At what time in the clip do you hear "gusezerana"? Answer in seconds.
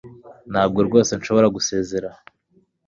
1.55-2.21